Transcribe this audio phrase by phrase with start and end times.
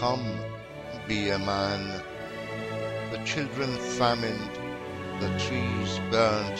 [0.00, 0.40] Come,
[1.06, 2.02] be a man.
[3.12, 3.68] The children
[3.98, 4.54] famined,
[5.20, 6.56] the trees burnt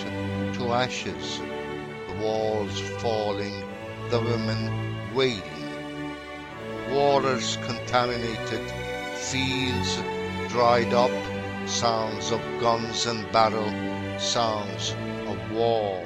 [0.56, 1.40] to ashes,
[2.06, 3.64] the walls falling,
[4.10, 5.72] the women wailing.
[6.90, 8.70] Waters contaminated,
[9.16, 10.02] fields
[10.50, 11.10] dried up,
[11.66, 13.72] sounds of guns and battle,
[14.20, 14.94] sounds
[15.26, 16.04] of war.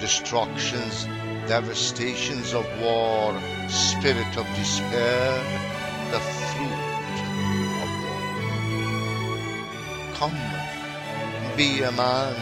[0.00, 1.04] Destructions,
[1.46, 3.38] devastations of war,
[3.68, 5.81] spirit of despair,
[6.12, 7.18] the fruit
[7.82, 8.22] of war.
[10.18, 10.38] Come,
[11.56, 12.36] be a man,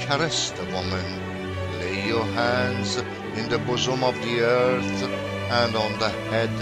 [0.00, 1.08] caress the woman,
[1.78, 2.96] lay your hands
[3.36, 5.02] in the bosom of the earth
[5.60, 6.56] and on the head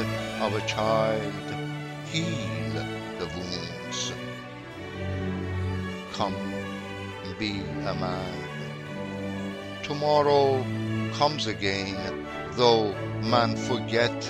[0.45, 1.47] of a child,
[2.13, 2.75] heal
[3.21, 4.13] the wounds.
[6.13, 6.37] Come,
[7.39, 8.35] be a man.
[9.83, 10.63] Tomorrow
[11.15, 11.97] comes again,
[12.53, 14.21] though man forget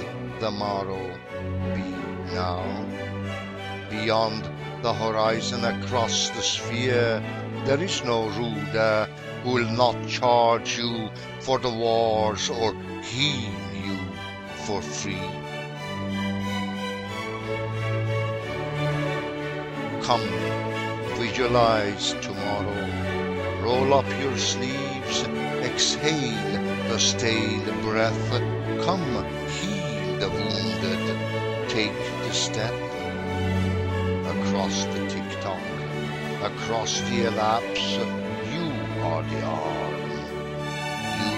[0.41, 1.19] the morrow.
[1.75, 1.88] Be
[2.39, 2.63] now.
[3.91, 4.43] Beyond
[4.83, 7.23] the horizon across the sphere,
[7.67, 9.09] there is no ruler
[9.43, 12.71] who will not charge you for the wars or
[13.03, 13.99] heal you
[14.67, 15.31] for free.
[20.07, 20.29] Come,
[21.19, 22.81] visualize tomorrow.
[23.67, 25.19] Roll up your sleeves,
[25.71, 26.55] exhale
[26.91, 28.31] the stale breath.
[28.87, 29.11] Come,
[29.57, 31.48] heal the wounded.
[31.69, 31.93] Take
[32.25, 32.75] the step
[34.25, 35.61] across the tick-tock,
[36.43, 37.99] across the elapse.
[38.53, 38.73] You
[39.03, 39.95] are the arm.
[41.21, 41.37] You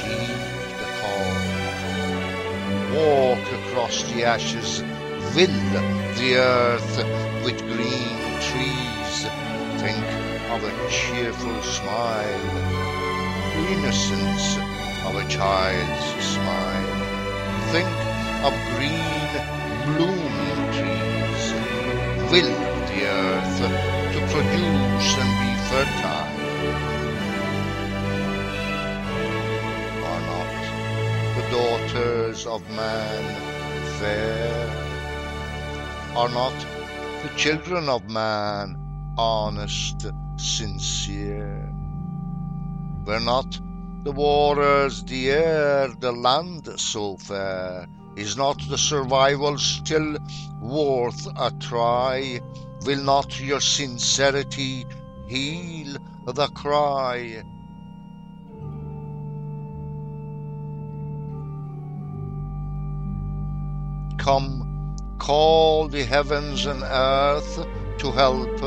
[0.00, 0.40] keep
[0.80, 1.34] the call.
[2.96, 4.82] Walk across the ashes.
[5.32, 5.58] Fill
[6.16, 6.96] the earth
[7.44, 8.18] with green
[8.48, 9.16] trees.
[9.82, 10.06] Think
[10.50, 12.46] of a cheerful smile.
[13.70, 14.46] Innocence
[15.04, 16.94] of a child's smile.
[17.70, 18.13] Think
[18.44, 19.32] of green
[19.86, 21.44] blooming trees.
[22.30, 22.52] Will
[22.90, 23.58] the earth
[24.12, 26.30] to produce and be fertile.
[30.10, 30.52] Are not
[31.36, 33.24] the daughters of man
[33.98, 34.68] fair?
[36.14, 36.54] Are not
[37.22, 38.76] the children of man
[39.16, 40.06] honest,
[40.36, 41.72] sincere?
[43.06, 43.58] Were not
[44.02, 47.88] the waters, the air, the land so fair?
[48.16, 50.16] Is not the survival still
[50.60, 52.40] worth a try?
[52.86, 54.86] Will not your sincerity
[55.26, 57.42] heal the cry?
[64.18, 67.66] Come, call the heavens and earth
[67.98, 68.60] to help.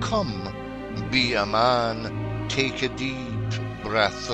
[0.00, 0.48] Come,
[1.10, 3.50] be a man, take a deep
[3.82, 4.28] breath,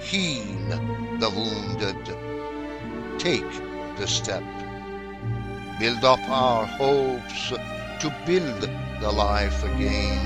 [0.00, 0.68] heal
[1.18, 2.16] the wounded,
[3.18, 3.67] take
[3.98, 4.44] the step.
[5.80, 7.50] Build up our hopes
[8.00, 8.62] to build
[9.00, 10.22] the life again.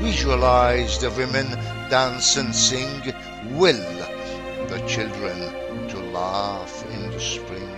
[0.00, 1.48] Visualize the women
[1.90, 3.02] dance and sing,
[3.58, 3.84] will
[4.68, 5.38] the children
[5.88, 7.76] to laugh in the spring.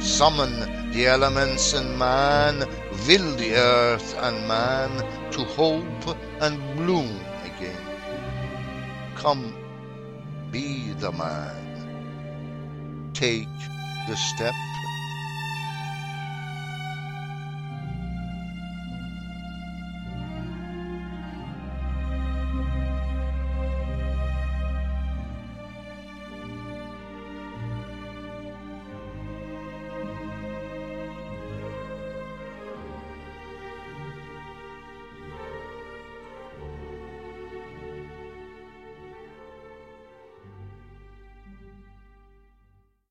[0.00, 2.58] Summon the elements and man,
[3.06, 4.90] will the earth and man
[5.30, 7.84] to hope and bloom again.
[9.14, 9.54] Come,
[10.50, 11.62] be the man.
[13.14, 13.48] Take
[14.06, 14.54] the step